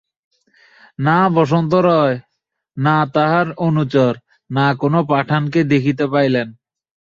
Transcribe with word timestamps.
না 0.99 1.17
বসন্ত 1.35 1.73
রায়, 1.85 2.17
না 2.77 2.95
তাঁহার 3.13 3.47
অনুচর, 3.57 4.13
না 4.49 4.65
কোনো 4.75 4.99
পাঠানকে 5.03 5.59
দেখিতে 5.63 6.05
পাইলেন। 6.07 6.47